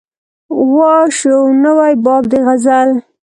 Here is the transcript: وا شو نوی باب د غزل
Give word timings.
وا 0.75 0.93
شو 1.17 1.35
نوی 1.63 1.93
باب 2.03 2.23
د 2.31 2.33
غزل 2.45 2.89